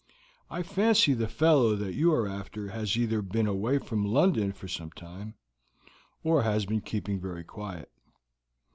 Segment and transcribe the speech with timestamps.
[0.49, 4.67] I fancy the fellow that you are after has either been away from London for
[4.67, 5.35] some time,
[6.23, 7.91] or has been keeping very quiet.